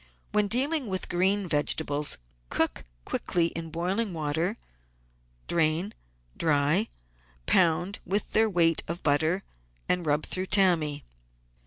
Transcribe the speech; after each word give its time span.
When 0.31 0.47
dealing 0.47 0.87
with 0.87 1.09
green 1.09 1.47
vegetables 1.47 2.17
cook 2.49 2.85
quickly 3.05 3.49
in 3.49 3.69
boiling, 3.69 3.97
salted 4.07 4.13
water, 4.15 4.57
drain, 5.47 5.93
dry, 6.35 6.87
pound 7.45 7.99
with 8.03 8.31
their 8.31 8.49
weight 8.49 8.81
of 8.87 9.03
butter, 9.03 9.43
and 9.87 10.03
rub 10.03 10.25
through 10.25 10.47
tammy. 10.47 11.03